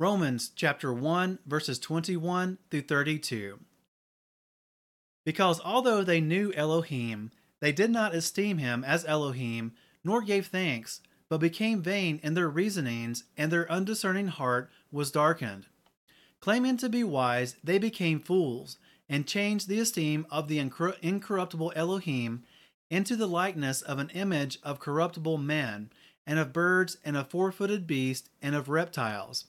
[0.00, 3.60] Romans chapter 1 verses 21 through 32.
[5.26, 7.30] Because although they knew Elohim,
[7.60, 12.48] they did not esteem him as Elohim, nor gave thanks, but became vain in their
[12.48, 15.66] reasonings, and their undiscerning heart was darkened.
[16.40, 22.42] Claiming to be wise, they became fools, and changed the esteem of the incorruptible Elohim
[22.88, 25.90] into the likeness of an image of corruptible men,
[26.26, 29.44] and of birds, and of four footed beasts, and of reptiles.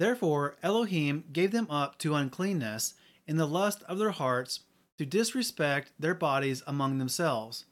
[0.00, 2.94] Therefore Elohim gave them up to uncleanness
[3.26, 4.60] in the lust of their hearts
[4.96, 7.66] to disrespect their bodies among themselves,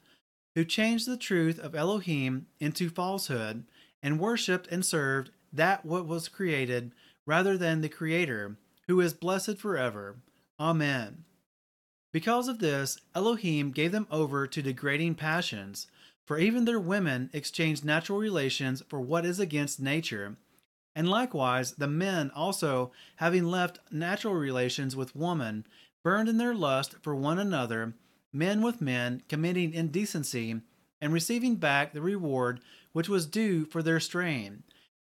[0.54, 3.64] who changed the truth of Elohim into falsehood,
[4.02, 6.92] and worshipped and served that what was created
[7.24, 10.16] rather than the Creator, who is blessed forever.
[10.60, 11.24] Amen.
[12.12, 15.86] Because of this, Elohim gave them over to degrading passions,
[16.26, 20.36] for even their women exchanged natural relations for what is against nature
[20.98, 25.64] and likewise, the men also, having left natural relations with woman,
[26.02, 27.94] burned in their lust for one another,
[28.32, 30.60] men with men, committing indecency,
[31.00, 32.60] and receiving back the reward
[32.90, 34.64] which was due for their strain.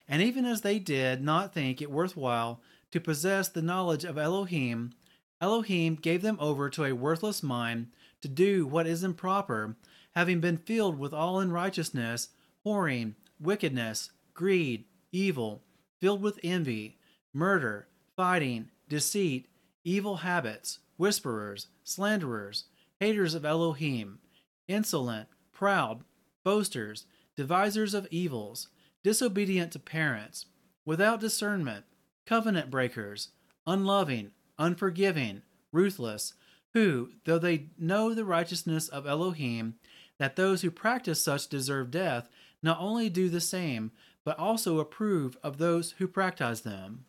[0.09, 2.59] And even as they did not think it worth while
[2.91, 4.91] to possess the knowledge of Elohim,
[5.39, 7.88] Elohim gave them over to a worthless mind
[8.19, 9.77] to do what is improper,
[10.15, 12.27] having been filled with all unrighteousness,
[12.65, 15.63] whoring, wickedness, greed, evil
[15.99, 16.97] filled with envy,
[17.33, 19.47] murder, fighting, deceit,
[19.83, 22.65] evil habits, whisperers, slanderers,
[22.99, 24.19] haters of Elohim,
[24.67, 26.03] insolent, proud,
[26.43, 28.69] boasters, devisers of evils,
[29.03, 30.45] disobedient to parents,
[30.85, 31.85] without discernment,
[32.25, 33.29] covenant breakers,
[33.65, 36.33] unloving, unforgiving, ruthless,
[36.73, 39.75] who, though they know the righteousness of Elohim,
[40.17, 42.27] that those who practice such deserve death,
[42.61, 43.91] not only do the same,
[44.28, 47.06] but also approve of those who practice them.